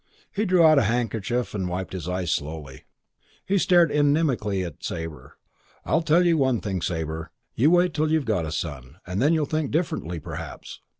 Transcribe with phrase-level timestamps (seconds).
[0.31, 2.85] He drew out a handkerchief and wiped his eyes slowly.
[3.45, 5.37] He stared inimically at Sabre.
[5.85, 7.29] "I'll tell you one thing, Sabre.
[7.53, 10.81] You wait till you've got a son, then you'll think differently, perhaps.